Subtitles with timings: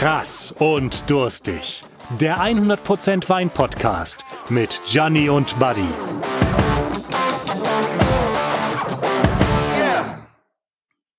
[0.00, 1.82] Krass und durstig.
[2.18, 5.84] Der 100% Wein Podcast mit Gianni und Buddy.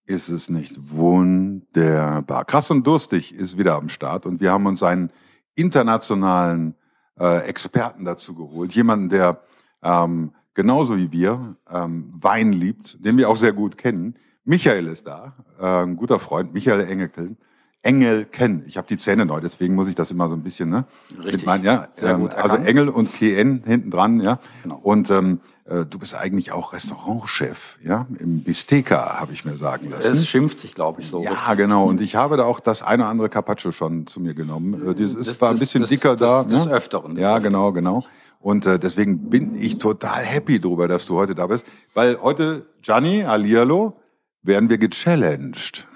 [0.07, 2.43] Ist es nicht wunderbar?
[2.45, 5.11] Krass und durstig ist wieder am Start und wir haben uns einen
[5.53, 6.73] internationalen
[7.20, 8.73] äh, Experten dazu geholt.
[8.73, 9.43] Jemanden, der
[9.84, 14.16] ähm, genauso wie wir ähm, Wein liebt, den wir auch sehr gut kennen.
[14.43, 17.38] Michael ist da, äh, ein guter Freund, Michael Engelken.
[17.84, 18.63] Engel kennen.
[18.67, 20.85] Ich habe die Zähne neu, deswegen muss ich das immer so ein bisschen, ne?
[21.23, 21.45] Richtig.
[21.45, 22.55] Mein, ja, Sehr ähm, gut also.
[22.58, 24.39] Engel und KN hinten dran, ja.
[24.62, 24.80] Genau.
[24.84, 29.89] Und ähm, äh, du bist eigentlich auch Restaurantchef, ja, im Bisteka, habe ich mir sagen
[29.89, 30.13] lassen.
[30.16, 31.23] Es schimpft sich, glaube ich, so.
[31.23, 31.58] Ja, richtig.
[31.58, 31.86] genau.
[31.86, 34.73] Und ich habe da auch das eine oder andere Carpaccio schon zu mir genommen.
[34.88, 36.55] Äh, Das ist Das- zwar ein das- bisschen das- dicker das- da.
[36.55, 36.72] des ne?
[36.72, 37.52] Öfteren, des Ja, Öfteren.
[37.52, 38.03] genau, genau.
[38.39, 41.66] Und äh, deswegen bin ich total happy drüber, dass du heute da bist.
[41.95, 43.98] Weil heute, Gianni, Alialo,
[44.44, 45.88] werden wir gechallenged.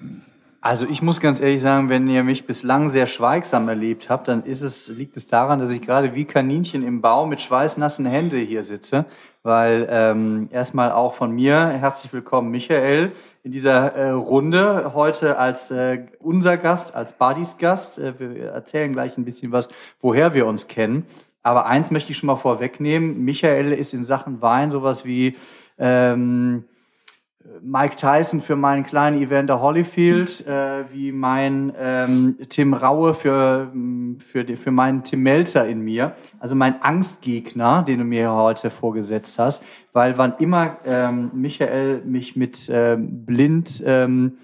[0.65, 4.43] Also ich muss ganz ehrlich sagen, wenn ihr mich bislang sehr schweigsam erlebt habt, dann
[4.45, 8.37] ist es, liegt es daran, dass ich gerade wie Kaninchen im Bau mit schweißnassen Hände
[8.37, 9.05] hier sitze.
[9.43, 13.11] Weil ähm, erstmal auch von mir herzlich willkommen, Michael,
[13.43, 17.99] in dieser äh, Runde heute als äh, unser Gast, als Buddies Gast.
[17.99, 19.69] Äh, wir erzählen gleich ein bisschen was,
[20.01, 21.05] woher wir uns kennen.
[21.43, 23.23] Aber eins möchte ich schon mal vorwegnehmen.
[23.23, 25.35] Michael ist in Sachen Wein sowas wie
[25.77, 26.63] ähm,
[27.61, 33.71] Mike Tyson für meinen kleinen Evander Holyfield, äh, wie mein ähm, Tim Raue für,
[34.19, 36.15] für, die, für meinen Tim Melzer in mir.
[36.39, 39.63] Also mein Angstgegner, den du mir heute vorgesetzt hast.
[39.93, 44.37] Weil wann immer ähm, Michael mich mit ähm, blind ähm,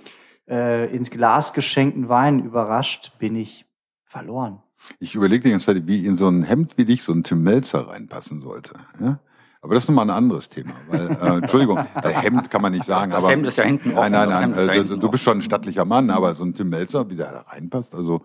[0.50, 3.66] äh, ins Glas geschenkten Wein überrascht, bin ich
[4.04, 4.60] verloren.
[5.00, 7.44] Ich überlege die ganze Zeit, wie in so ein Hemd wie dich so ein Tim
[7.44, 8.74] Melzer reinpassen sollte.
[9.00, 9.20] Ja?
[9.64, 10.72] Aber das ist nochmal ein anderes Thema.
[10.90, 13.12] Weil, äh, Entschuldigung, äh, Hemd kann man nicht sagen.
[13.12, 14.70] Das aber, Hemd ist ja hinten offen, Nein, nein, das nein.
[14.70, 17.32] Äh, hinten du bist schon ein stattlicher Mann, aber so ein Tim Melzer, wie der
[17.32, 18.22] da reinpasst, also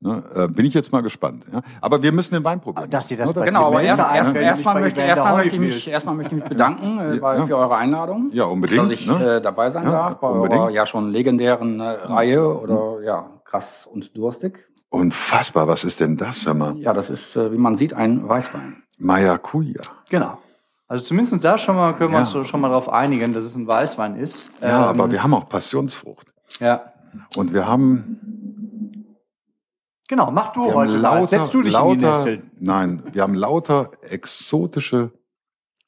[0.00, 1.46] ne, äh, bin ich jetzt mal gespannt.
[1.50, 1.62] Ja?
[1.80, 2.90] Aber wir müssen den Wein probieren.
[2.90, 3.40] Dass dir das oder?
[3.40, 6.48] bei Genau, aber erst, erst, erstmal, möchte, erstmal, möchte ich mich, erstmal möchte ich mich
[6.50, 7.46] bedanken äh, bei, Ja.
[7.46, 8.28] für eure Einladung.
[8.32, 9.36] Ja, unbedingt, Dass ich ne?
[9.36, 10.60] äh, dabei sein Ja, darf bei unbedingt.
[10.60, 14.68] eurer ja schon legendären äh, Reihe oder ja, krass und durstig.
[14.90, 16.76] Unfassbar, was ist denn das, hör mal?
[16.76, 18.82] Ja, das ist, äh, wie man sieht, ein Weißwein.
[18.98, 19.80] Maracuja.
[20.10, 20.38] Genau.
[20.86, 23.66] Also zumindest da schon mal können wir uns schon mal darauf einigen, dass es ein
[23.66, 24.50] Weißwein ist.
[24.60, 26.26] Ja, Ähm, aber wir haben auch Passionsfrucht.
[26.60, 26.92] ja.
[27.36, 29.06] Und wir haben,
[30.08, 31.26] Genau, mach du heute mal.
[31.26, 32.50] Setz du dich lauter, in die Nesseln.
[32.58, 35.12] Nein, wir haben lauter exotische,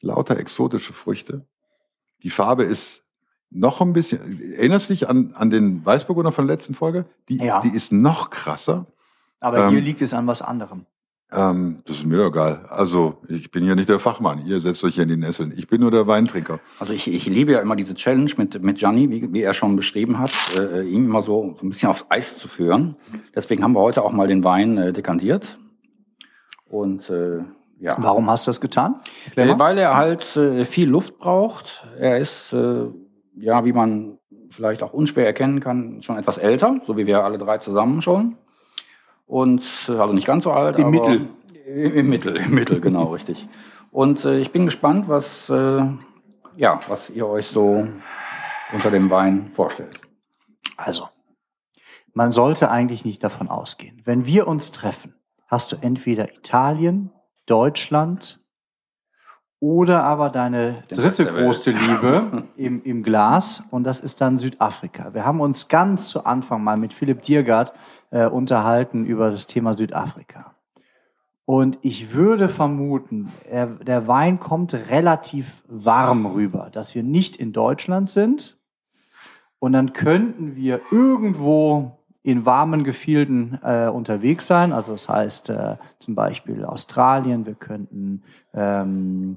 [0.01, 1.45] lauter exotische Früchte.
[2.23, 3.05] Die Farbe ist
[3.51, 7.05] noch ein bisschen, erinnerst du dich an, an den Weißburgunder von der letzten Folge?
[7.29, 7.61] Die, Ja.
[7.61, 8.87] die ist noch krasser.
[9.41, 10.87] Aber Ähm, hier liegt es an was anderem.
[11.33, 12.67] Ähm, das ist mir doch egal.
[12.69, 14.47] Also, ich bin ja nicht der Fachmann.
[14.47, 15.53] Ihr setzt euch hier in die Nesseln.
[15.57, 16.61] Ich bin nur der Weintrinker.
[16.79, 19.75] Also ich, ich liebe ja immer diese Challenge mit, mit Gianni, wie, wie er schon
[19.75, 22.97] beschrieben hat, äh, ihm immer so, so ein bisschen aufs Eis zu führen.
[23.35, 25.59] Deswegen haben wir heute auch mal den Wein äh, dekantiert.
[26.69, 27.41] Und äh,
[27.79, 27.97] ja.
[27.99, 29.01] Warum hast du das getan?
[29.35, 31.87] Äh, weil er halt äh, viel Luft braucht.
[31.99, 32.87] Er ist, äh,
[33.37, 37.37] ja, wie man vielleicht auch unschwer erkennen kann, schon etwas älter, so wie wir alle
[37.37, 38.37] drei zusammen schon.
[39.27, 41.29] Und äh, also nicht ganz so alt, Im aber Mittel.
[41.67, 43.47] Im, Mittel, im Mittel, genau, richtig.
[43.91, 45.85] Und äh, ich bin gespannt, was, äh,
[46.57, 47.89] ja, was ihr euch so
[48.73, 50.01] unter dem Wein vorstellt.
[50.77, 51.09] Also,
[52.15, 54.01] man sollte eigentlich nicht davon ausgehen.
[54.05, 55.15] Wenn wir uns treffen,
[55.49, 57.11] hast du entweder Italien,
[57.47, 58.41] Deutschland
[59.61, 65.15] oder aber deine Den dritte große Liebe im, im Glas und das ist dann Südafrika.
[65.15, 67.73] Wir haben uns ganz zu Anfang mal mit Philipp Diergard
[68.11, 70.55] äh, unterhalten über das Thema Südafrika.
[71.45, 77.53] Und ich würde vermuten, er, der Wein kommt relativ warm rüber, dass wir nicht in
[77.53, 78.59] Deutschland sind.
[79.61, 84.73] Und dann könnten wir irgendwo in warmen Gefilden äh, unterwegs sein.
[84.73, 89.37] Also das heißt äh, zum Beispiel Australien, wir könnten ähm,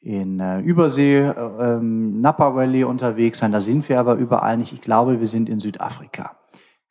[0.00, 3.52] in äh, Übersee, äh, ähm, Napa Valley unterwegs sein.
[3.52, 4.72] Da sind wir aber überall nicht.
[4.72, 6.36] Ich glaube, wir sind in Südafrika.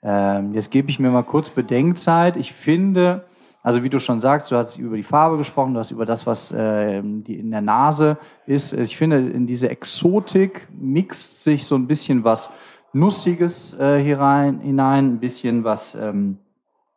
[0.04, 2.38] Ähm, jetzt gebe ich mir mal kurz Bedenkzeit.
[2.38, 3.26] Ich finde,
[3.64, 6.26] also wie du schon sagst, du hast über die Farbe gesprochen, du hast über das,
[6.26, 8.18] was ähm, die in der Nase
[8.48, 8.74] ist.
[8.74, 12.52] Ich finde, in diese Exotik mixt sich so ein bisschen was
[12.94, 16.40] Nussiges äh, hier rein, hinein, ein bisschen was, ähm,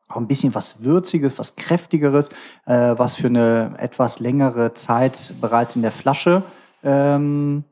[0.09, 2.31] auch ein bisschen was Würziges, was Kräftigeres,
[2.67, 6.43] äh, was für eine etwas längere Zeit bereits in der Flasche
[6.83, 7.65] ähm,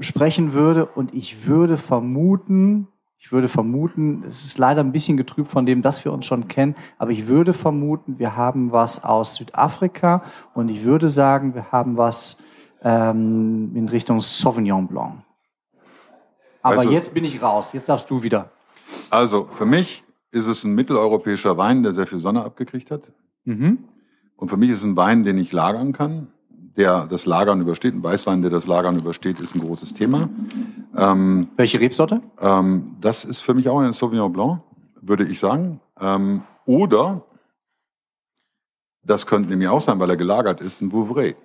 [0.00, 0.86] sprechen würde.
[0.86, 2.88] Und ich würde vermuten,
[3.18, 6.48] ich würde vermuten, es ist leider ein bisschen getrübt von dem, dass wir uns schon
[6.48, 10.22] kennen, aber ich würde vermuten, wir haben was aus Südafrika
[10.54, 12.38] und ich würde sagen, wir haben was
[12.82, 15.22] ähm, in Richtung Sauvignon Blanc.
[16.62, 18.50] Aber du- jetzt bin ich raus, jetzt darfst du wieder.
[19.10, 23.10] Also, für mich ist es ein mitteleuropäischer Wein, der sehr viel Sonne abgekriegt hat.
[23.44, 23.84] Mhm.
[24.36, 26.28] Und für mich ist es ein Wein, den ich lagern kann,
[26.76, 27.94] der das Lagern übersteht.
[27.94, 30.28] Ein Weißwein, der das Lagern übersteht, ist ein großes Thema.
[30.96, 32.20] Ähm, Welche Rebsorte?
[32.40, 34.60] ähm, das ist für mich auch ein Sauvignon Blanc,
[35.00, 35.80] würde ich sagen.
[36.00, 37.22] Ähm, oder,
[39.04, 41.36] das könnte nämlich auch sein, weil er gelagert ist, ein Vouvray.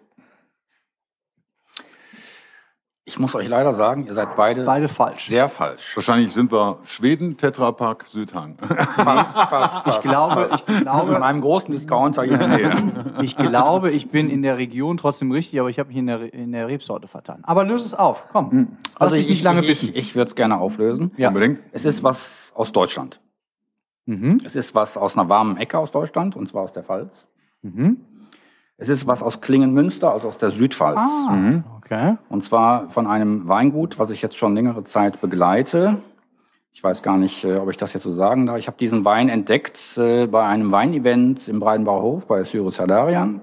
[3.03, 5.27] Ich muss euch leider sagen, ihr seid beide, Beide falsch.
[5.27, 5.95] sehr falsch.
[5.95, 8.57] Wahrscheinlich sind wir Schweden, Tetrapark, Südhang.
[8.95, 13.13] Fast, fast, Ich glaube, ich glaube, einem großen Discounter hier in der Nähe.
[13.23, 16.31] ich glaube, ich bin in der Region trotzdem richtig, aber ich habe mich in der,
[16.31, 17.39] in der Rebsorte vertan.
[17.41, 18.77] Aber löse es auf, komm.
[18.99, 21.11] Lass dich nicht lange Also ich, ich, ich würde es gerne auflösen.
[21.17, 21.29] Ja.
[21.29, 21.59] Unbedingt.
[21.71, 23.19] Es ist was aus Deutschland.
[24.05, 24.41] Mhm.
[24.45, 27.27] Es ist was aus einer warmen Ecke aus Deutschland, und zwar aus der Pfalz.
[27.63, 27.97] Mhm.
[28.81, 30.97] Es ist was aus Klingenmünster, also aus der Südpfalz.
[30.97, 31.63] Ah, Mhm.
[31.77, 32.17] okay.
[32.29, 35.97] Und zwar von einem Weingut, was ich jetzt schon längere Zeit begleite.
[36.73, 38.57] Ich weiß gar nicht, äh, ob ich das jetzt so sagen darf.
[38.57, 43.41] Ich habe diesen Wein entdeckt äh, bei einem Weinevent im Breidenbauer Hof bei Cyrus Hadarian.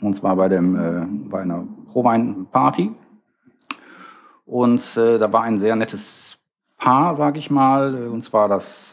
[0.00, 1.64] Und zwar bei, dem, äh, bei einer
[1.94, 2.92] Rohweinparty.
[4.46, 6.38] Und äh, da war ein sehr nettes
[6.78, 7.94] Paar, sage ich mal.
[7.94, 8.90] äh, Und zwar das...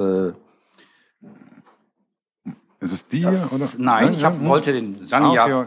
[2.86, 3.56] Ist es die das hier?
[3.60, 3.70] Oder?
[3.78, 4.48] Nein, Ja, ich ja, hab, ja.
[4.48, 5.66] wollte den Gianni Ah, okay, ja...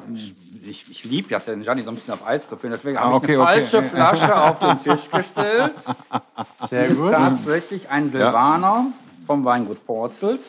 [0.70, 2.72] Ich, ich liebe das ja, den Gianni so ein bisschen auf Eis zu führen.
[2.72, 3.52] Deswegen Ah, habe ich okay, eine okay.
[3.62, 5.74] falsche Flasche auf den Tisch gestellt.
[6.68, 7.10] Sehr ist gut.
[7.12, 8.86] tatsächlich ein Silvaner
[9.26, 10.40] vom Weingut Porzelt.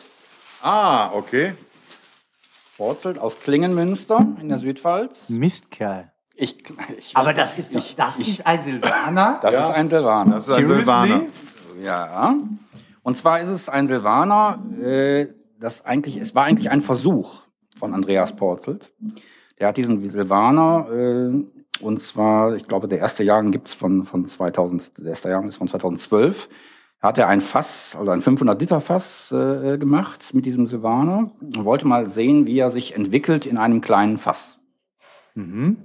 [0.62, 1.54] Ah, okay.
[2.76, 5.30] Porzelt aus Klingenmünster in der Südpfalz.
[5.30, 6.10] Mistkerl.
[6.34, 6.56] Ich,
[6.98, 9.38] ich, Aber das ist doch, das ist ein Silvaner.
[9.42, 9.62] das Ja.
[9.64, 10.34] ist ein Silvaner.
[10.36, 11.22] Das ist ein Silvaner.
[11.82, 12.34] Ja.
[13.02, 15.28] Und zwar ist es ein Silvaner, äh,
[15.60, 17.42] das eigentlich, es war eigentlich ein Versuch
[17.76, 18.92] von Andreas Porzelt.
[19.58, 24.26] Der hat diesen Silvaner, äh, und zwar, ich glaube, der erste Jahrgang gibt's von, von
[24.26, 26.48] 2000, der erste Jahrgang ist von 2012.
[27.00, 31.30] Da hat er ein Fass, also ein 500 Liter Fass äh, gemacht mit diesem Silvaner
[31.40, 34.58] und wollte mal sehen, wie er sich entwickelt in einem kleinen Fass.
[35.34, 35.78] Mhm.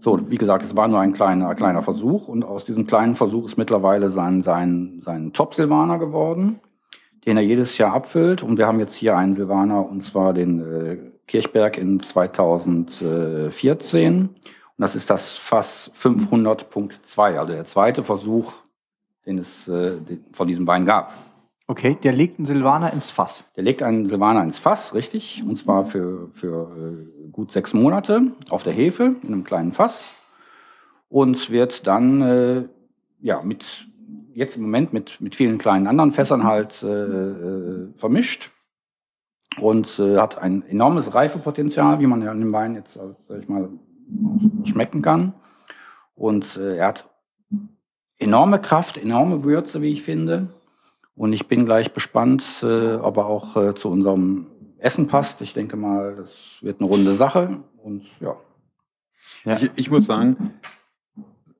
[0.00, 3.44] So, wie gesagt, es war nur ein kleiner, kleiner Versuch und aus diesem kleinen Versuch
[3.44, 6.60] ist mittlerweile sein, sein, sein Top-Silvaner geworden,
[7.26, 8.42] den er jedes Jahr abfüllt.
[8.42, 14.20] Und wir haben jetzt hier einen Silvaner und zwar den äh, Kirchberg in 2014.
[14.20, 14.34] Und
[14.78, 18.54] das ist das Fass 500.2, also der zweite Versuch,
[19.26, 19.98] den es äh,
[20.32, 21.12] von diesem Wein gab.
[21.66, 23.48] Okay, der legt einen Silvaner ins Fass.
[23.54, 28.32] Der legt einen Silvaner ins Fass, richtig, und zwar für, für äh, gut sechs Monate
[28.50, 30.06] auf der Hefe in einem kleinen Fass
[31.08, 32.64] und wird dann äh,
[33.20, 33.89] ja mit
[34.34, 38.50] jetzt im Moment mit, mit vielen kleinen anderen Fässern halt äh, äh, vermischt
[39.60, 43.48] und äh, hat ein enormes Reifepotenzial, wie man ja an dem Wein jetzt, sag ich
[43.48, 43.68] mal,
[44.64, 45.34] schmecken kann.
[46.14, 47.08] Und äh, er hat
[48.18, 50.48] enorme Kraft, enorme Würze, wie ich finde.
[51.14, 54.46] Und ich bin gleich gespannt, äh, ob er auch äh, zu unserem
[54.78, 55.42] Essen passt.
[55.42, 57.62] Ich denke mal, das wird eine runde Sache.
[57.82, 58.36] Und ja,
[59.44, 59.56] Ja.
[59.56, 60.54] Ich, ich muss sagen,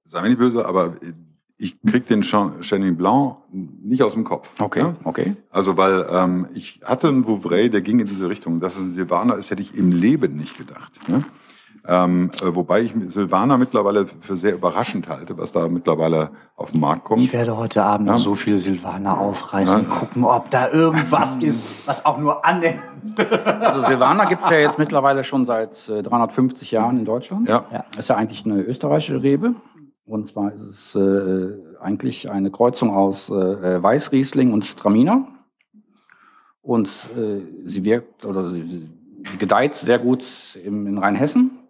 [0.05, 0.95] sei mir nicht böse, aber
[1.63, 4.51] ich krieg den Chenin Blanc nicht aus dem Kopf.
[4.61, 4.95] okay, Ja?
[5.05, 5.37] okay.
[5.51, 8.61] Also, weil ähm, ich hatte einen Vouvray, der ging in diese Richtung.
[8.61, 10.93] Dass es ein Silvaner ist, hätte ich im Leben nicht gedacht.
[11.09, 11.23] Ne?
[11.87, 16.81] Ähm, äh, wobei ich Silvaner mittlerweile für sehr überraschend halte, was da mittlerweile auf den
[16.81, 17.33] Markt Ich kommt.
[17.33, 18.19] werde heute Abend noch Ja.
[18.19, 19.85] so viele Silvaner aufreißen Ja.
[19.85, 22.81] und gucken, ob da irgendwas ist, was auch nur annimmt.
[23.61, 27.49] Also Silvaner gibt's ja jetzt mittlerweile schon seit äh, 350 Jahren in Deutschland.
[27.49, 27.65] Ja.
[27.73, 27.85] Ja.
[27.93, 29.55] Das ist ja eigentlich eine österreichische Rebe.
[30.11, 35.29] Und zwar ist es äh, eigentlich eine Kreuzung aus äh, Weißriesling und Traminer.
[36.63, 38.89] Und äh, sie wirkt oder sie, sie
[39.39, 40.25] gedeiht sehr gut
[40.65, 41.61] im, in Rheinhessen.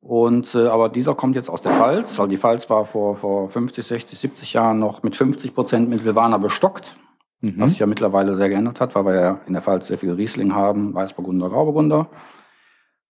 [0.00, 2.18] Und äh, aber dieser kommt jetzt aus der Pfalz.
[2.18, 6.00] Also die Pfalz war vor, vor 50, 60, 70 Jahren noch mit 50 Prozent mit
[6.00, 6.96] Silvaner bestockt.
[7.42, 10.12] Was sich ja mittlerweile sehr geändert hat, weil wir ja in der Pfalz sehr viel
[10.12, 12.08] Riesling haben, Weißburgunder, Grauburgunder.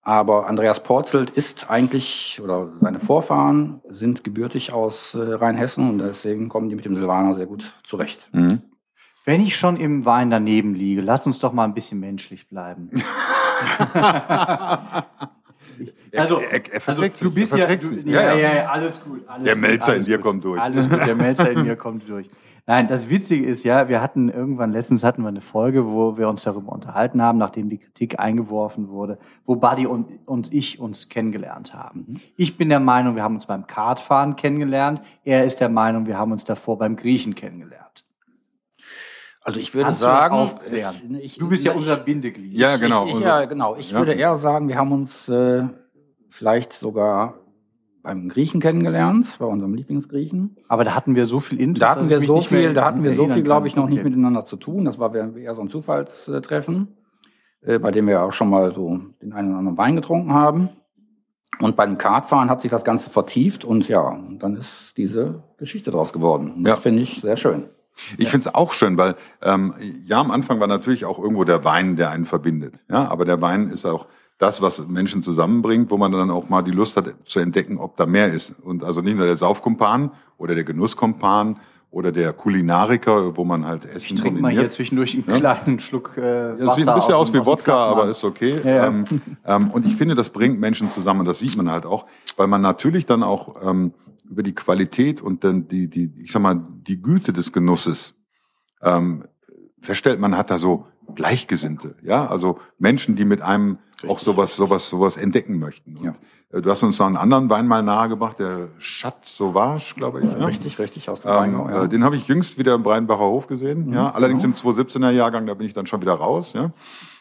[0.05, 6.49] Aber Andreas Porzelt ist eigentlich, oder seine Vorfahren sind gebürtig aus äh, Rheinhessen und deswegen
[6.49, 8.29] kommen die mit dem Silvaner sehr gut zurecht.
[8.33, 8.63] Mhm.
[9.25, 12.91] Wenn ich schon im Wein daneben liege, lass uns doch mal ein bisschen menschlich bleiben.
[16.15, 19.23] Also, Er- er- er also du bist er ja, du, ja, Ja, ja, alles gut.
[19.27, 20.27] Alles Der gut, Melzer alles in dir gut.
[20.27, 20.61] kommt durch.
[20.61, 22.29] Alles gut, der Melzer in mir kommt durch.
[22.65, 26.29] Nein, das Witzige ist ja, wir hatten irgendwann, letztens hatten wir eine Folge, wo wir
[26.29, 31.09] uns darüber unterhalten haben, nachdem die Kritik eingeworfen wurde, wo Buddy und, und ich uns
[31.09, 32.21] kennengelernt haben.
[32.37, 35.03] Ich bin der Meinung, wir haben uns beim Kartfahren kennengelernt.
[35.25, 38.05] Er ist der Meinung, wir haben uns davor beim Griechen kennengelernt.
[39.45, 40.95] Also ich würde Kannst du sagen, aufklären?
[41.17, 42.53] es- ich- Du bist ja unser Bindeglied.
[42.57, 43.07] Ja, genau.
[43.07, 43.75] Ich, ich, ja, genau.
[43.75, 43.99] Ich Ja.
[43.99, 45.65] würde eher sagen, wir haben uns äh,
[46.31, 47.35] vielleicht sogar
[48.03, 50.57] beim Griechen kennengelernt, bei unserem Lieblingsgriechen.
[50.69, 51.81] Aber da hatten wir so viel Intus.
[51.81, 54.09] Da hatten wir so viel, da hatten wir so viel, glaube ich, noch nicht Okay.
[54.11, 54.85] miteinander zu tun.
[54.85, 56.89] Das war eher so ein Zufallstreffen,
[57.63, 60.71] äh, bei dem wir auch schon mal so den einen oder anderen Wein getrunken haben.
[61.61, 66.13] Und beim Kartfahren hat sich das Ganze vertieft und ja, dann ist diese Geschichte draus
[66.13, 66.51] geworden.
[66.57, 66.81] Und Das Ja.
[66.81, 67.65] finde ich sehr schön.
[68.17, 69.75] Ich finde es auch schön, weil ähm,
[70.07, 72.75] ja, am Anfang war natürlich auch irgendwo der Wein, der einen verbindet.
[72.91, 74.07] Ja, aber der Wein ist auch
[74.43, 77.97] das, was Menschen zusammenbringt, wo man dann auch mal die Lust hat zu entdecken, ob
[77.97, 78.55] da mehr ist.
[78.61, 83.85] Und also nicht nur der Saufkumpan oder der Genusskumpan oder der Kulinariker, wo man halt
[83.85, 84.73] Essen Ich trinke mal hier kombiniert.
[84.73, 85.55] zwischendurch einen Ja.
[85.55, 86.71] kleinen Schluck äh, Ja, Wasser.
[86.73, 88.59] es sieht ein bisschen aus dem- wie Wodka, aber ist okay.
[88.65, 88.87] Ja, ja.
[88.87, 89.05] Ähm,
[89.45, 91.25] ähm, und ich finde, das bringt Menschen zusammen.
[91.25, 92.07] Das sieht man halt auch,
[92.37, 93.93] weil man natürlich dann auch ähm,
[94.29, 98.15] über die Qualität und dann die, die, ich sag mal, die Güte des Genusses
[98.83, 99.25] ähm,
[99.81, 103.79] feststellt, man hat da so Gleichgesinnte, ja, also Menschen, die mit einem
[104.09, 105.97] auch sowas, sowas, sowas entdecken möchten.
[105.97, 106.15] Und, Ja.
[106.51, 110.31] äh, Du hast uns noch einen anderen Wein mal nahegebracht, der Chat Sauvage, glaube ich.
[110.33, 110.45] Ja?
[110.45, 111.69] Richtig, richtig aus dem Ähm, Rheingau.
[111.69, 111.85] Ja.
[111.85, 113.93] äh, Den habe ich jüngst wieder im Breinbacher Hof gesehen.
[113.93, 116.53] ja, allerdings im 217er Jahrgang, da bin ich dann schon wieder raus.
[116.55, 116.73] Ja.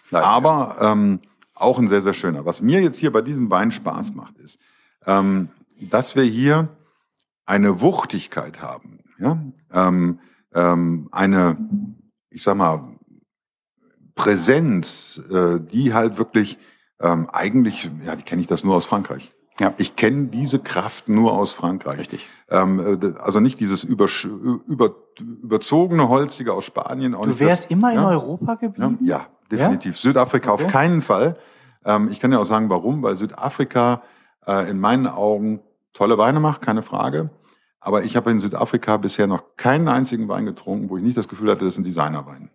[0.09, 1.19] Leider, Aber ähm,
[1.53, 2.45] auch ein sehr, sehr schöner.
[2.45, 4.59] Was mir jetzt hier bei diesem Wein Spaß macht, ist,
[5.05, 6.69] ähm, dass wir hier
[7.45, 9.00] eine Wuchtigkeit haben.
[9.19, 9.38] Ja?
[9.71, 10.19] Ähm,
[10.53, 11.57] ähm, eine,
[12.29, 12.90] ich sag mal,
[14.23, 16.57] Präsenz, äh, die halt wirklich
[16.99, 19.31] ähm, eigentlich, ja, die kenne ich das nur aus Frankreich.
[19.59, 19.73] Ja.
[19.77, 21.99] Ich kenne diese Kraft nur aus Frankreich.
[21.99, 22.27] Richtig.
[22.49, 24.27] Ähm, äh, also nicht dieses übersch-
[24.67, 27.13] über, überzogene Holzige aus Spanien.
[27.13, 28.97] Du wärst das, immer in ja, Europa ja, geblieben?
[29.01, 29.97] ja, definitiv.
[29.97, 30.71] Südafrika auf Okay.
[30.71, 31.35] keinen Fall.
[31.83, 34.03] Ähm, ich kann ja auch sagen, warum, weil Südafrika
[34.47, 35.61] äh, in meinen Augen
[35.93, 37.29] tolle Weine macht, keine Frage.
[37.79, 41.27] Aber ich habe in Südafrika bisher noch keinen einzigen Wein getrunken, wo ich nicht das
[41.27, 42.51] Gefühl hatte, das ist ein Designerwein.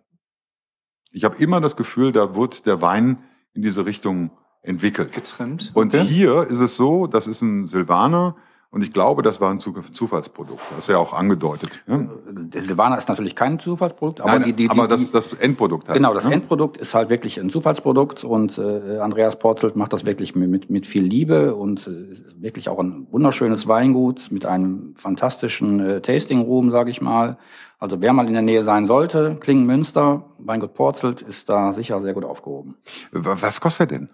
[1.17, 3.21] Ich habe immer das Gefühl, da wird der Wein
[3.55, 4.29] in diese Richtung
[4.61, 5.13] entwickelt.
[5.13, 5.71] Getrimmt.
[5.73, 6.05] Und Okay.
[6.05, 8.35] hier ist es so, das ist ein Silvaner
[8.69, 10.61] und ich glaube, das war ein Zu- Zufallsprodukt.
[10.71, 11.81] Das ist ja auch angedeutet.
[11.87, 12.05] Ja?
[12.29, 15.95] Der Silvaner ist natürlich kein Zufallsprodukt, aber Nein, die, die, aber das, das Endprodukt halt.
[15.97, 16.33] Genau, das ne?
[16.33, 20.85] Endprodukt ist halt wirklich ein Zufallsprodukt und äh, Andreas Porzelt macht das wirklich mit, mit,
[20.87, 26.41] viel Liebe und äh, ist wirklich auch ein wunderschönes Weingut mit einem fantastischen äh, Tasting
[26.41, 27.37] Room, sage ich mal.
[27.79, 32.13] Also wer mal in der Nähe sein sollte, Klingenmünster, Weingut Porzelt ist da sicher sehr
[32.15, 32.75] gut aufgehoben.
[33.11, 34.09] Wa- Was kostet er denn?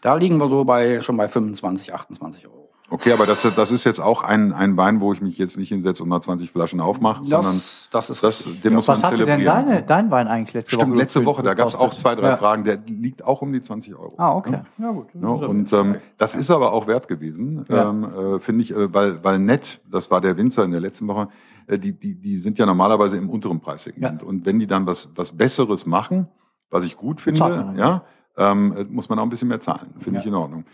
[0.00, 2.63] Da liegen wir so bei schon bei 25, 28 Euro.
[2.90, 5.70] Okay, aber das, das ist jetzt auch ein, ein Wein, wo ich mich jetzt nicht
[5.70, 9.10] hinsetze und mal 20 Flaschen aufmache, sondern Das, das ist das, den muss Was man
[9.12, 11.00] hatte denn deine, dein Wein eigentlich letzte Stimmt, Woche?
[11.00, 12.36] letzte Woche, da gab es auch zwei, drei ja.
[12.36, 12.64] Fragen.
[12.64, 14.14] Der liegt auch um die 20 Euro.
[14.18, 14.60] Ah, okay.
[14.78, 15.06] Ja, gut.
[15.14, 17.88] Ja, und ähm, das ist aber auch wert gewesen, Ja.
[17.88, 21.08] ähm, äh, finde ich, äh, weil, weil nett, das war der Winzer in der letzten
[21.08, 21.28] Woche,
[21.66, 24.22] äh, die, die, die sind ja normalerweise im unteren Preissegment.
[24.22, 26.28] Und wenn die dann was, was Besseres machen,
[26.70, 28.02] was ich gut finde, ja,
[28.36, 29.94] ähm, äh, muss man auch ein bisschen mehr zahlen.
[30.00, 30.20] Finde Ja.
[30.22, 30.64] ich in Ordnung.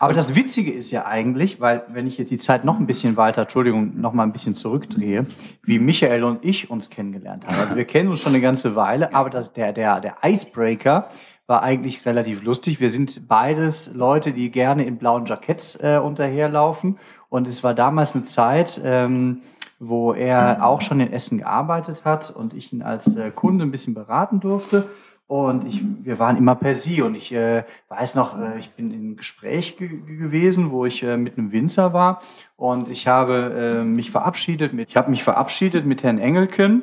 [0.00, 3.16] Aber das Witzige ist ja eigentlich, weil wenn ich jetzt die Zeit noch ein bisschen
[3.16, 5.26] weiter, Entschuldigung, noch mal ein bisschen zurückdrehe,
[5.62, 7.56] wie Michael und ich uns kennengelernt haben.
[7.60, 11.08] Also wir kennen uns schon eine ganze Weile, aber das, der, der, der Icebreaker
[11.46, 12.78] war eigentlich relativ lustig.
[12.80, 16.98] Wir sind beides Leute, die gerne in blauen Jacketts äh, unterherlaufen.
[17.30, 19.42] Und es war damals eine Zeit, ähm,
[19.80, 23.70] wo er auch schon in Essen gearbeitet hat und ich ihn als äh, Kunde ein
[23.70, 24.88] bisschen beraten durfte.
[25.28, 27.02] Und ich, wir waren immer per Sie.
[27.02, 31.02] Und ich äh, weiß noch, äh, ich bin in einem Gespräch ge gewesen, wo ich
[31.02, 32.22] äh, mit einem Winzer war.
[32.56, 36.82] Und ich habe äh, mich verabschiedet mit, ich habe mich verabschiedet mit Herrn Engelken.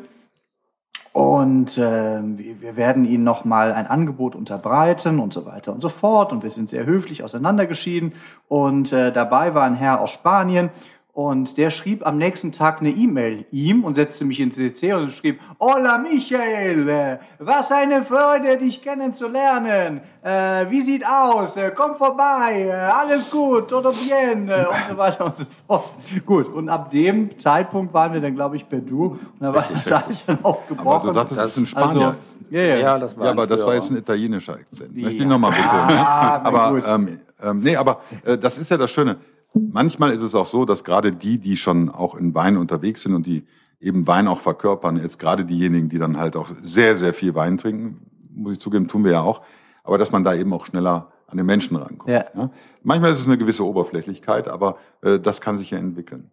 [1.12, 1.82] Und äh,
[2.22, 6.32] wir wir werden Ihnen nochmal ein Angebot unterbreiten und so weiter und so fort.
[6.32, 8.14] Und wir sind sehr höflich auseinandergeschieden.
[8.48, 10.70] Und äh, dabei war ein Herr aus Spanien.
[11.16, 15.14] Und der schrieb am nächsten Tag eine E-Mail ihm und setzte mich ins CC und
[15.14, 20.02] schrieb, Hola Michael, äh, was eine Freude, dich kennenzulernen.
[20.22, 21.56] Äh, wie sieht aus?
[21.56, 25.90] Äh, komm vorbei, äh, alles gut, todo bien und so weiter und so fort.
[26.26, 29.06] Gut, und ab dem Zeitpunkt waren wir dann, glaube ich, per Du.
[29.06, 30.98] Und da war das alles dann auch gebrochen.
[30.98, 32.16] Aber du sagtest, das ist ein also, Spanier.
[32.50, 32.76] ja, ja.
[32.76, 34.94] Ja, das war ja, aber das war jetzt ein italienischer Akzent.
[34.94, 35.28] Möchte ich Ja.
[35.30, 35.98] nochmal betonen.
[35.98, 36.84] Ah, na aber gut.
[36.86, 39.16] ähm, ähm, nee, aber äh, das ist ja das Schöne.
[39.56, 43.16] Manchmal ist es auch so, dass gerade die, die schon auch in Wein unterwegs sind
[43.16, 43.46] und die
[43.80, 47.58] eben Wein auch verkörpern, jetzt gerade diejenigen, die dann halt auch sehr, sehr viel Wein
[47.58, 49.42] trinken, muss ich zugeben, tun wir ja auch,
[49.84, 52.12] aber dass man da eben auch schneller an den Menschen rankommt.
[52.12, 52.50] Ja.
[52.84, 56.32] Manchmal ist es eine gewisse Oberflächlichkeit, aber äh, das kann sich ja entwickeln.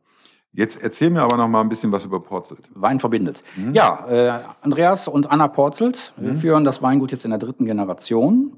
[0.55, 2.69] Jetzt erzähl mir aber noch mal ein bisschen was über Porzelt.
[2.75, 3.43] Wein verbindet.
[3.73, 8.53] Ja, äh, Andreas und Anna Porzelt äh, führen das Weingut jetzt in der dritten Generation.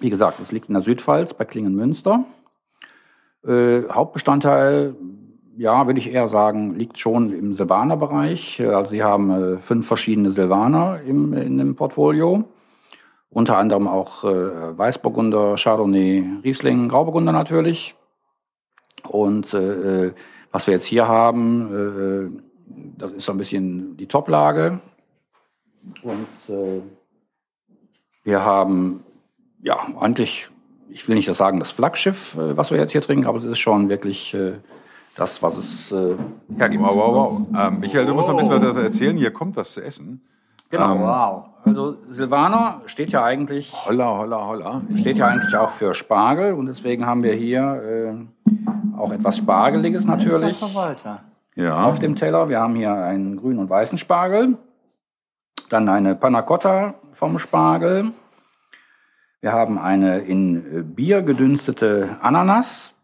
[0.00, 2.24] Wie gesagt, es liegt in der Südpfalz bei Klingenmünster.
[3.46, 4.94] Äh, Hauptbestandteil,
[5.56, 8.60] ja, würde ich eher sagen, liegt schon im Silvaner-Bereich.
[8.60, 12.44] Äh, Also sie haben äh, fünf verschiedene Silvaner im, in dem Portfolio.
[13.30, 17.94] Unter anderem auch äh, Weißburgunder, Chardonnay, Riesling, Grauburgunder natürlich.
[19.06, 20.12] Und äh,
[20.52, 22.40] was wir jetzt hier haben, äh,
[22.98, 24.80] das ist so ein bisschen die Toplage.
[26.02, 26.80] Und äh,
[28.24, 29.04] wir haben,
[29.62, 30.48] ja, eigentlich,
[30.90, 33.44] ich will nicht das sagen, das Flaggschiff, äh, was wir jetzt hier trinken, aber es
[33.44, 34.52] ist schon wirklich äh,
[35.16, 36.14] das, was es äh,
[36.56, 36.82] hergibt.
[36.82, 37.66] Wow, wow, wow.
[37.68, 39.16] Ähm, Michael, du musst noch ein bisschen was erzählen.
[39.16, 40.20] Hier kommt was zu essen.
[40.70, 40.94] Genau.
[40.94, 41.44] Ähm, Wow.
[41.64, 44.82] Also Silvaner steht ja eigentlich Holla, holla, holla.
[44.94, 50.06] steht ja eigentlich auch für Spargel und deswegen haben wir hier äh, auch etwas Spargeliges
[50.06, 51.24] natürlich Verwalter.
[51.56, 51.84] Ja.
[51.86, 52.48] auf dem Teller.
[52.48, 54.58] Wir haben hier einen grünen und weißen Spargel,
[55.70, 58.12] dann eine Panna Cotta vom Spargel.
[59.40, 62.94] Wir haben eine in äh, Bier gedünstete Ananas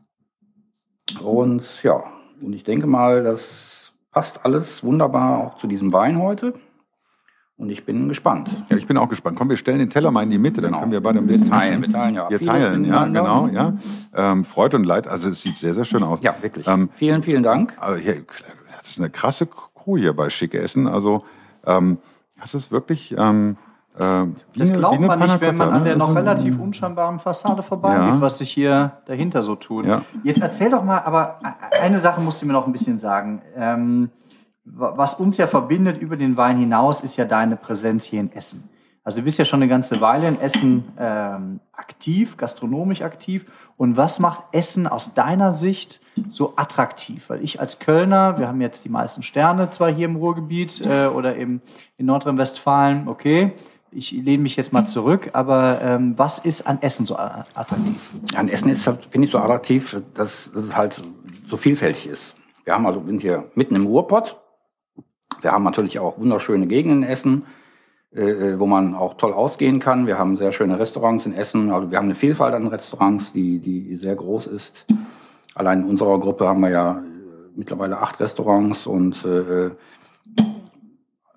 [1.23, 2.03] und ja,
[2.41, 6.55] und ich denke mal, das passt alles wunderbar auch zu diesem Wein heute.
[7.57, 8.49] Und ich bin gespannt.
[8.71, 9.39] ja, ich bin auch gespannt.
[9.39, 10.81] Komm, wir stellen den Teller mal in die Mitte, dann Genau.
[10.81, 13.75] können wir beide ein bisschen Wir teilen, wir teilen ja Wir teilen, ja, genau, ja.
[14.15, 16.23] Ähm, Freude und Leid, also es sieht sehr, sehr schön aus.
[16.23, 16.67] Ja, wirklich.
[16.67, 17.77] Ähm, vielen, vielen Dank.
[17.79, 18.25] Also hier,
[18.81, 20.89] das ist eine krasse Crew hier bei Schicke Essen.
[20.89, 21.25] Also
[21.65, 21.99] ähm,
[22.41, 23.59] das ist wirklich ähm,
[23.99, 26.21] äh, wie Das glaubt eine man nicht, wenn man an der Cotta, noch ne?
[26.21, 28.21] relativ unscheinbaren Fassade vorbeigeht, Ja.
[28.21, 29.87] was sich hier dahinter so tut.
[29.87, 30.03] Ja.
[30.25, 31.39] Jetzt erzähl doch mal, aber
[31.81, 33.43] eine Sache musst du mir noch ein bisschen sagen.
[33.57, 34.11] Ähm,
[34.65, 38.33] wa- was uns ja verbindet über den Wein hinaus, ist ja deine Präsenz hier in
[38.33, 38.69] Essen.
[39.05, 43.45] Also du bist ja schon eine ganze Weile in Essen ähm, aktiv, gastronomisch aktiv.
[43.77, 47.29] Und was macht Essen aus deiner Sicht so attraktiv?
[47.29, 51.07] Weil ich als Kölner, wir haben jetzt die meisten Sterne zwar hier im Ruhrgebiet äh,
[51.07, 51.61] oder im,
[51.97, 53.55] in Nordrhein-Westfalen, okay,
[53.95, 58.01] ich lehne mich jetzt mal zurück, aber ähm, was ist an Essen so attraktiv?
[58.35, 61.03] An Essen ist, halt, finde ich, so attraktiv, dass, dass es halt
[61.47, 62.35] so vielfältig ist.
[62.65, 64.41] Wir haben also, sind hier mitten im Ruhrpott.
[65.41, 67.47] Wir haben natürlich auch wunderschöne Gegenden in Essen,
[68.13, 70.07] äh, wo man auch toll ausgehen kann.
[70.07, 71.71] Wir haben sehr schöne Restaurants in Essen.
[71.71, 74.87] Also wir haben eine Vielfalt an Restaurants, die, die sehr groß ist.
[75.55, 77.03] Allein in unserer Gruppe haben wir ja äh,
[77.57, 79.71] mittlerweile acht Restaurants und äh,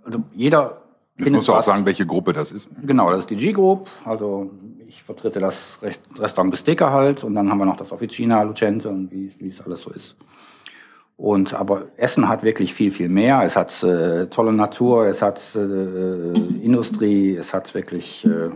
[0.03, 0.84] also jeder
[1.17, 2.67] Jetzt musst du auch sagen, welche Gruppe das ist.
[2.85, 3.87] Genau, das ist die G-Group.
[4.03, 4.51] Also
[4.87, 8.89] ich vertrete das Rest- Restaurant Bistecca halt und dann haben wir noch das Officina, Lucente
[8.89, 10.17] und wie, wie es alles so ist.
[11.17, 13.41] Und aber Essen hat wirklich viel, viel mehr.
[13.43, 18.49] Es hat äh, tolle Natur, es hat äh, Industrie, es hat wirklich äh,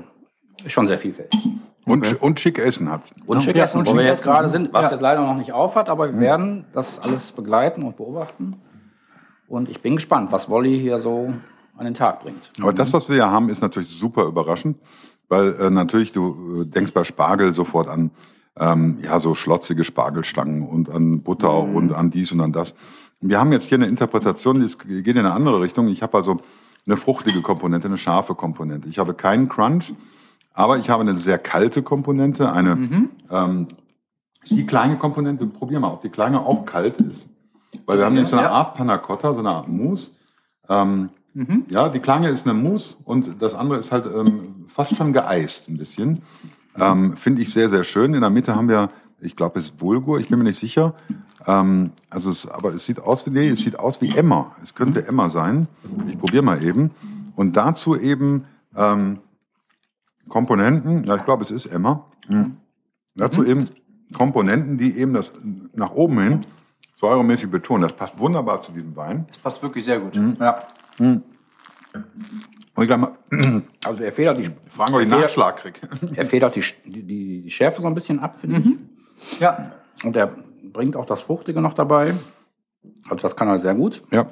[0.69, 1.39] schon sehr vielfältig.
[1.85, 3.13] Und, und schick Essen hat's.
[3.25, 4.33] Und schick Ja, Essen, und wo schick wir jetzt Essen.
[4.33, 4.91] gerade sind, was Ja.
[4.91, 8.57] jetzt leider noch nicht aufhat, aber wir werden das alles begleiten und beobachten.
[9.47, 11.33] Und ich bin gespannt, was Wolli hier so
[11.79, 12.51] an den Tag bringt.
[12.61, 14.77] Aber das, was wir hier haben, ist natürlich super überraschend,
[15.27, 18.11] weil äh, natürlich du äh, denkst bei Spargel sofort an
[18.57, 22.75] ähm, ja so schlotzige Spargelstangen und an Butter und an dies und an das.
[23.21, 25.87] Wir haben jetzt hier eine Interpretation, die geht in eine andere Richtung.
[25.87, 26.39] Ich habe also
[26.85, 28.89] eine fruchtige Komponente, eine scharfe Komponente.
[28.89, 29.93] Ich habe keinen Crunch,
[30.53, 33.67] aber ich habe eine sehr kalte Komponente, eine ähm,
[34.49, 35.45] die kleine Komponente.
[35.45, 37.27] Probier mal, ob die kleine auch kalt ist.
[37.85, 38.53] Weil wir haben nämlich so eine Ja.
[38.53, 40.11] Art Panna Cotta, so eine Art Mousse.
[40.67, 41.09] Ähm,
[41.69, 45.69] ja, die Klange ist eine Mousse und das andere ist halt ähm, fast schon geeist
[45.69, 46.21] ein bisschen.
[46.77, 48.13] Ähm, Finde ich sehr, sehr schön.
[48.13, 48.89] In der Mitte haben wir,
[49.21, 50.95] ich glaube, es ist Bulgur, ich bin mir nicht sicher.
[51.45, 54.55] Ähm, also es, aber es sieht aus wie, nee, es sieht aus wie Emmer.
[54.63, 55.67] Es könnte Emmer sein.
[56.07, 56.91] Ich probiere mal eben.
[57.35, 59.19] Und dazu eben ähm,
[60.27, 62.05] Komponenten, ja, ich glaube, es ist Emmer.
[62.27, 62.57] Mhm.
[63.15, 63.65] Dazu eben
[64.13, 65.31] Komponenten, die eben das
[65.73, 66.41] nach oben hin
[66.95, 67.83] säuremäßig betonen.
[67.83, 69.25] Das passt wunderbar zu diesem Wein.
[69.29, 70.15] Das passt wirklich sehr gut.
[70.15, 70.35] Mhm.
[70.39, 70.59] Ja.
[70.99, 73.13] Und ich gleich mal
[73.85, 75.79] Also er federt die, fragen, ob ich er federt, Nachschlag kriege.
[76.15, 79.39] er federt die, die, die Schärfe so ein bisschen ab, finde ich.
[79.39, 79.71] ja.
[80.03, 80.33] Und er
[80.63, 82.15] bringt auch das Fruchtige noch dabei.
[83.09, 84.01] Also das kann er sehr gut.
[84.11, 84.27] Ja.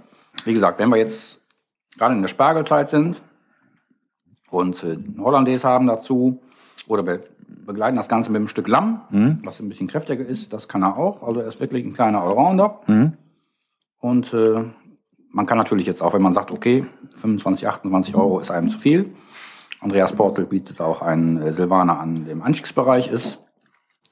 [0.45, 1.41] Wie gesagt, wenn wir jetzt
[1.97, 3.21] gerade in der Spargelzeit sind
[4.49, 6.39] und äh, Hollandaise haben dazu
[6.88, 7.21] oder wir
[7.65, 9.01] begleiten das Ganze mit einem Stück Lamm,
[9.43, 11.23] was ein bisschen kräftiger ist, das kann er auch.
[11.23, 12.80] Also er ist wirklich ein kleiner Allrounder.
[13.99, 14.63] Und äh,
[15.31, 16.85] man kann natürlich jetzt auch, wenn man sagt, okay,
[17.15, 19.15] 25, 28 Euro ist einem zu viel.
[19.79, 23.39] Andreas Portel bietet auch einen äh, Silvaner an, der im Anstiegsbereich ist.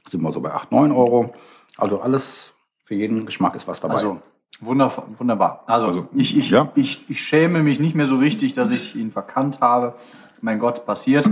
[0.07, 1.33] Sind wir so bei 8, 9 Euro.
[1.77, 3.95] Also alles für jeden Geschmack ist was dabei.
[3.95, 4.19] Also
[4.59, 5.63] wunder, wunderbar.
[5.65, 6.69] Also, Also, ich, ich, ja.
[6.75, 9.95] ich, ich schäme mich nicht mehr so richtig, dass ich ihn verkannt habe.
[10.41, 11.29] Mein Gott, passiert.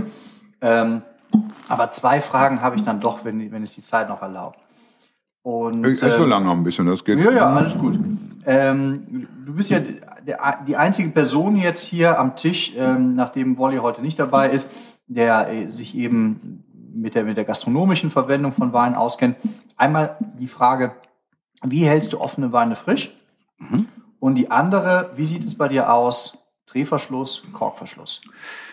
[0.60, 1.02] Ähm,
[1.68, 4.58] aber zwei Fragen habe ich dann doch, wenn, wenn es die Zeit noch erlaubt.
[5.44, 7.18] Und, Ich esse so lange noch ein bisschen, das geht.
[7.18, 7.98] Ja, ja, alles gut.
[8.46, 9.78] Ähm, du bist ja
[10.26, 14.70] der, die einzige Person jetzt hier am Tisch, ähm, nachdem Wolli heute nicht dabei ist,
[15.06, 19.36] der äh, sich eben mit der, mit der gastronomischen Verwendung von Wein auskennt.
[19.76, 20.92] Einmal die Frage,
[21.62, 23.12] wie hältst du offene Weine frisch?
[24.20, 26.38] Und die andere, wie sieht es bei dir aus?
[26.66, 28.22] Drehverschluss, Korkverschluss.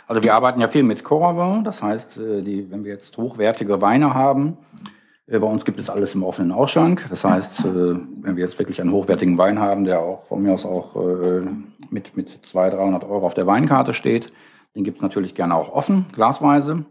[0.08, 3.82] Also wir arbeiten ja viel mit Coravin, das heißt, äh, die, wenn wir jetzt hochwertige
[3.82, 5.01] Weine haben, Äh,
[5.40, 7.08] Bei uns gibt es alles im offenen Ausschank.
[7.10, 10.54] Das heißt, äh, wenn wir jetzt wirklich einen hochwertigen Wein haben, der auch von mir
[10.54, 11.48] aus auch äh,
[11.90, 14.34] mit, mit 200, 300 Euro auf der Weinkarte steht,
[14.76, 16.84] den gibt es natürlich gerne auch offen, glasweise.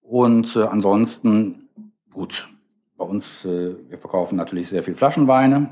[0.00, 1.68] Und äh, ansonsten,
[2.12, 2.48] gut,
[2.96, 5.68] bei uns, äh, wir verkaufen natürlich sehr viel Flaschenweine.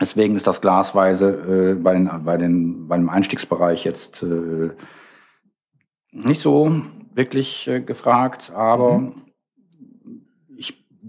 [0.00, 4.70] Deswegen ist das glasweise äh, bei, den, bei, den, bei dem Einstiegsbereich jetzt äh,
[6.12, 6.82] nicht so
[7.14, 9.27] wirklich äh, gefragt, aber ich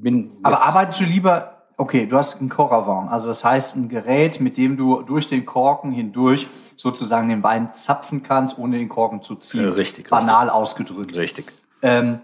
[0.02, 0.32] bin.
[0.44, 4.58] Aber arbeitest du lieber, okay, du hast einen Coravon, also das heißt ein Gerät, mit
[4.58, 9.36] dem du durch den Korken hindurch sozusagen den Wein zapfen kannst, ohne den Korken zu
[9.36, 9.64] ziehen.
[9.66, 11.16] Äh, richtig, Banal ausgedrückt.
[11.18, 11.52] Richtig.
[11.82, 12.20] Ähm,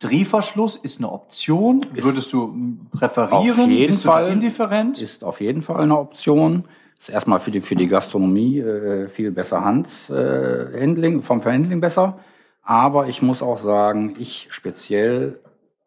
[0.00, 1.86] Drehverschluss ist eine Option.
[1.94, 3.60] Ist- Würdest du m, präferieren?
[3.60, 4.28] Auf jeden Fall.
[4.32, 5.00] indifferent?
[5.00, 6.64] Ist auf jeden Fall eine Option.
[6.98, 11.80] Ist erstmal für die, für die Gastronomie äh, viel besser Handhandling, äh, Handling, vom Verhandling
[11.80, 12.18] besser.
[12.62, 15.38] Aber ich muss auch sagen, ich speziell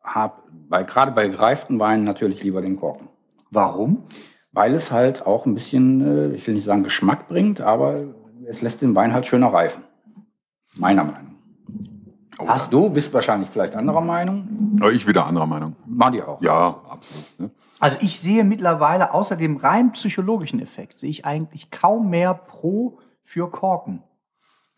[0.08, 3.10] habe bei, gerade bei gereiften Weinen natürlich lieber den Korken.
[3.52, 4.04] Warum?
[4.52, 8.04] Weil es halt auch ein bisschen, äh, ich will nicht sagen Geschmack bringt, aber
[8.48, 9.84] es lässt den Wein halt schöner reifen.
[10.76, 11.28] Meiner Meinung.
[12.46, 14.80] Hast du, bist wahrscheinlich vielleicht anderer Meinung.
[14.94, 15.76] Ich wieder anderer Meinung.
[15.86, 16.42] Madi auch.
[16.42, 17.40] Ja, absolut.
[17.40, 17.52] Ne?
[17.80, 23.00] Also ich sehe mittlerweile außer dem rein psychologischen Effekt, sehe ich eigentlich kaum mehr pro
[23.24, 24.04] für Korken.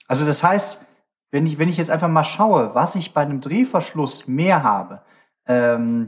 [0.07, 0.85] Also das heißt,
[1.31, 5.01] wenn ich, wenn ich jetzt einfach mal schaue, was ich bei einem Drehverschluss mehr habe,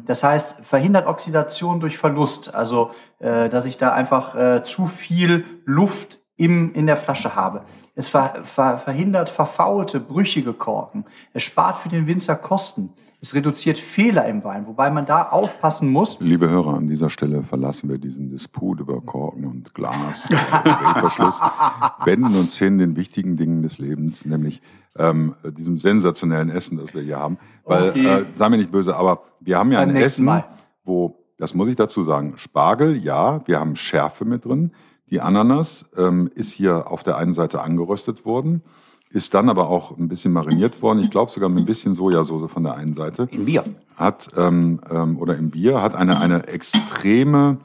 [0.05, 5.45] das heißt, verhindert Oxidation durch Verlust, also äh, dass ich da einfach äh, zu viel
[5.65, 7.63] Luft im, in der Flasche habe.
[8.01, 11.05] Es ver, ver, verhindert verfaulte, brüchige Korken.
[11.33, 12.89] Es spart für den Winzer Kosten.
[13.21, 16.19] Es reduziert Fehler im Wein, wobei man da aufpassen muss.
[16.19, 21.39] Liebe Hörer, an dieser Stelle verlassen wir diesen Disput über Korken und Glas, Drehverschluss,
[22.05, 24.63] wenden uns hin den wichtigen Dingen des Lebens, nämlich
[24.97, 27.37] ähm, diesem sensationellen Essen, das wir hier haben.
[27.65, 28.07] Weil, Okay.
[28.21, 30.45] äh, sei mir nicht böse, aber wir haben ja Beim ein Essen, Mal.
[30.83, 34.71] wo, das muss ich dazu sagen, Spargel, ja, wir haben Schärfe mit drin.
[35.11, 38.63] Die Ananas ähm, ist hier auf der einen Seite angeröstet worden,
[39.09, 40.99] ist dann aber auch ein bisschen mariniert worden.
[40.99, 43.63] Ich glaube sogar mit ein bisschen Sojasauce von der einen Seite In Bier.
[43.97, 47.57] hat ähm, ähm, oder im Bier hat eine eine extreme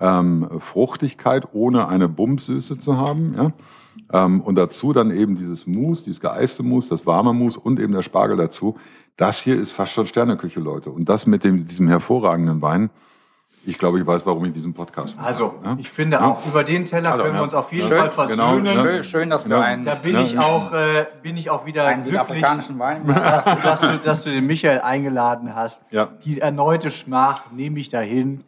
[0.00, 3.34] ähm, Fruchtigkeit ohne eine Bumsüße zu haben.
[3.36, 3.52] Ja?
[4.12, 7.92] Ähm, und dazu dann eben dieses Mousse, dieses geeiste Mousse, das warme Mousse und eben
[7.92, 8.76] der Spargel dazu.
[9.16, 10.90] Das hier ist fast schon Sterneküche, Leute.
[10.90, 12.90] Und das mit dem, diesem hervorragenden Wein.
[13.68, 15.26] Ich glaube, ich weiß, warum ich diesen Podcast mache.
[15.26, 15.76] Also, ja?
[15.78, 16.26] ich finde Ja.
[16.26, 18.64] auch, über den Teller Also, können wir uns auf jeden Schön, Fall genau, versöhnen.
[18.64, 18.72] ja.
[18.82, 20.22] Schön, schön, dass wir einen, Da bin Ja.
[20.22, 23.98] ich auch, äh, bin ich auch wieder einen glücklich, südafrikanischen Wein dass du, dass, du,
[23.98, 25.82] dass du den Michael eingeladen hast.
[25.90, 26.08] Ja.
[26.24, 28.42] Die erneute Schmach nehme ich dahin.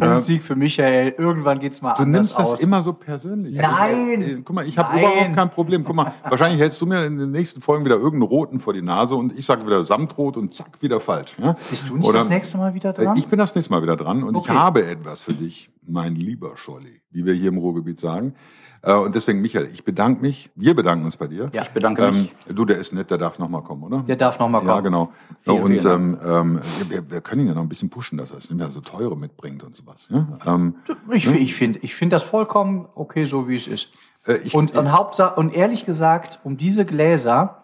[0.00, 1.14] Punktsieg für Michael.
[1.18, 3.56] Irgendwann geht's mal Du anders nimmst das immer so persönlich.
[3.56, 4.22] Nein.
[4.22, 5.84] Äh, Guck mal, ich habe überhaupt kein Problem.
[5.84, 8.82] Guck mal, wahrscheinlich hältst du mir in den nächsten Folgen wieder irgendeinen roten vor die
[8.82, 11.36] Nase und ich sage wieder Samtrot und zack, wieder falsch.
[11.40, 11.54] Ja?
[11.70, 13.16] Bist du nicht Oder- das nächste Mal wieder Äh, dran?
[13.16, 14.50] Ich bin das nächste Mal wieder dran und Okay.
[14.52, 18.34] ich habe etwas für dich, mein lieber Scholli, wie wir hier im Ruhrgebiet sagen.
[18.82, 20.50] Äh, Und deswegen, Michael, ich bedanke mich.
[20.54, 21.50] Wir bedanken uns bei dir.
[21.52, 21.62] Ja.
[21.62, 22.34] Ich bedanke Ähm, mich.
[22.54, 24.00] du, der ist nett, der darf noch mal kommen, oder?
[24.02, 24.84] Der darf noch mal Ja, kommen.
[24.84, 25.12] genau.
[25.42, 28.30] Vielen, und vielen ähm, ähm, wir, wir können ihn ja noch ein bisschen pushen, dass
[28.30, 30.08] er es nicht mehr so teure mitbringt und sowas.
[30.10, 30.26] Ja?
[30.46, 30.76] Ähm,
[31.12, 33.90] Ich, ich finde ich find das vollkommen okay, so wie es ist.
[34.26, 37.56] äh, ich, Und, und, Hauptsache, und ehrlich gesagt, um diese Gläser,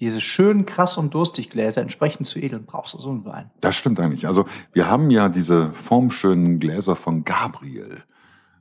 [0.00, 3.52] diese schönen krass und durstig Gläser entsprechend zu edeln, brauchst du so einen Wein.
[3.60, 4.26] Das stimmt eigentlich.
[4.26, 8.02] Also wir haben ja diese formschönen Gläser von Gabriel.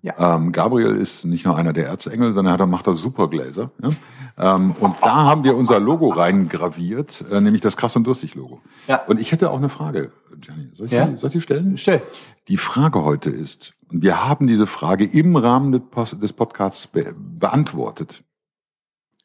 [0.03, 0.35] Ja.
[0.35, 3.71] Ähm, Gabriel ist nicht nur einer der Erzengel, sondern er hat- macht auch super Gläser.
[3.81, 4.55] Ja?
[4.55, 8.61] Ähm, und da haben wir unser Logo reingraviert, äh, nämlich das Krass und Durstig Logo.
[8.87, 9.01] Ja.
[9.05, 10.11] Und ich hätte auch eine Frage,
[10.41, 10.69] Jenny.
[10.75, 11.05] Soll ich, Ja?
[11.05, 11.77] die, soll ich die stellen?
[11.77, 12.01] Stell.
[12.49, 18.23] Die Frage heute ist, und wir haben diese Frage im Rahmen des Podcasts be beantwortet.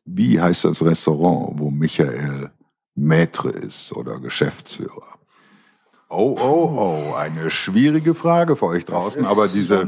[0.04, 2.50] Wie heißt das Restaurant, wo Michael
[2.96, 5.17] Maître ist oder Geschäftsführer?
[6.10, 9.86] Oh, oh, oh, eine schwierige Frage für euch draußen, aber diese,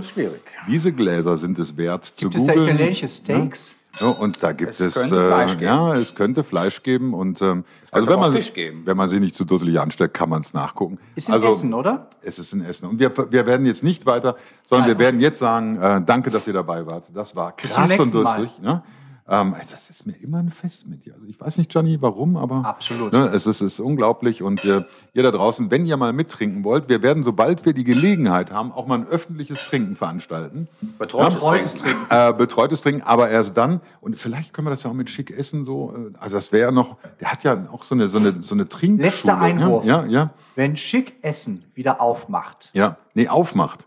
[0.69, 2.75] diese Gläser sind es wert zu Gibt es da googeln.
[2.75, 3.75] italienische Steaks?
[3.99, 5.61] Ja, und da gibt Es es, äh, geben.
[5.63, 8.83] ja, es könnte Fleisch geben und ähm, also wenn man Fisch geben.
[8.85, 10.99] wenn man sich nicht zu dusselig anstellt, kann man es nachgucken.
[11.17, 12.07] Ist in also Essen, oder?
[12.23, 14.99] es ist in Essen und wir, wir werden jetzt nicht weiter, sondern Nein.
[14.99, 17.05] wir werden jetzt sagen, äh, danke, dass ihr dabei wart.
[17.15, 18.51] Das war krass und durstig.
[18.61, 18.83] Ne?
[19.29, 21.15] Ähm, das ist mir immer ein Fest mit dir.
[21.15, 23.13] Also ich weiß nicht, Gianni, warum, aber Absolut.
[23.13, 24.43] Ne, es, ist, es ist unglaublich.
[24.43, 27.85] Und äh, ihr da draußen, wenn ihr mal mittrinken wollt, wir werden, sobald wir die
[27.85, 30.67] Gelegenheit haben, auch mal ein öffentliches Trinken veranstalten.
[30.99, 32.07] Betreutes Betreutes Trinken.
[32.11, 33.81] Äh, betreutes Trinken, aber erst dann.
[34.01, 35.95] Und vielleicht können wir das ja auch mit schick essen so.
[35.95, 38.55] äh, Also das wäre ja noch, der hat ja auch so eine, so eine, so
[38.55, 39.09] eine Trinkschule.
[39.11, 39.85] Letzter Einwurf.
[39.85, 42.97] Ja, ja, Wenn Schick Essen wieder aufmacht, ja.
[43.15, 43.87] Nee, aufmacht.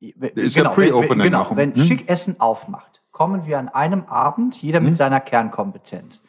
[0.00, 1.56] Ist ja wenn- Pre-Opening wenn, genau, machen.
[1.56, 1.80] wenn Hm?
[1.82, 4.94] Schick Essen aufmacht, kommen wir an einem Abend, jeder mit Hm?
[4.96, 6.24] seiner Kernkompetenz,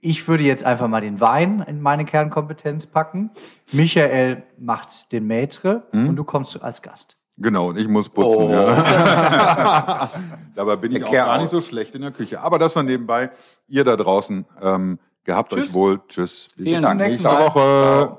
[0.00, 3.30] ich würde jetzt einfach mal den Wein in meine Kernkompetenz packen.
[3.72, 6.08] Michael macht den Maitre Hm?
[6.10, 7.18] und du kommst als Gast.
[7.38, 8.44] Genau, und ich muss putzen.
[8.44, 8.50] Oh.
[8.50, 10.08] Ja.
[10.54, 12.40] Dabei bin ich auch gar nicht so schlecht in der Küche.
[12.40, 13.30] Aber das war nebenbei.
[13.68, 15.70] Ihr da draußen, ähm, gehabt Tschüss.
[15.70, 16.00] euch wohl.
[16.08, 16.48] Tschüss.
[16.56, 17.00] Bis Vielen Dank.
[17.00, 18.18] nächste Nächsten Mal.